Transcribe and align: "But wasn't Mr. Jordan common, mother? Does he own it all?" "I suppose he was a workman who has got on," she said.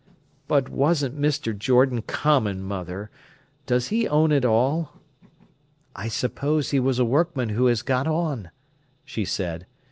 "But 0.47 0.67
wasn't 0.67 1.21
Mr. 1.21 1.55
Jordan 1.55 2.01
common, 2.01 2.63
mother? 2.63 3.11
Does 3.67 3.89
he 3.89 4.07
own 4.07 4.31
it 4.31 4.43
all?" 4.43 4.93
"I 5.95 6.07
suppose 6.07 6.71
he 6.71 6.79
was 6.79 6.97
a 6.97 7.05
workman 7.05 7.49
who 7.49 7.67
has 7.67 7.83
got 7.83 8.07
on," 8.07 8.49
she 9.05 9.25
said. 9.25 9.67